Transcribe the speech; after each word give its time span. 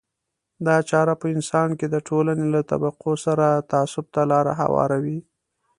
دا 0.65 0.75
چاره 0.89 1.13
په 1.21 1.25
انسان 1.35 1.69
کې 1.79 1.87
د 1.89 1.95
ټولنې 2.07 2.45
له 2.55 2.61
طبقو 2.71 3.11
سره 3.25 3.45
تعصب 3.71 4.05
ته 4.13 4.21
لار 4.31 4.45
هواروي. 4.59 5.19